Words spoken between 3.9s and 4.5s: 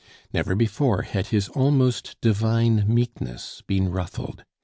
ruffled.